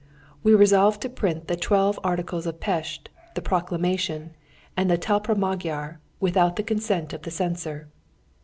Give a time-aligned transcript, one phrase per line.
[0.41, 4.31] We resolved to print the Twelve Articles of Pest, the Proclamation,
[4.75, 7.87] and the "Talpra Magyar" without the consent of the censor.